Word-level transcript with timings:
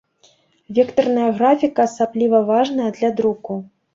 Вектарная 0.77 1.27
графіка 1.41 1.85
асабліва 1.89 2.37
важная 2.49 2.89
для 2.99 3.13
друку. 3.23 3.61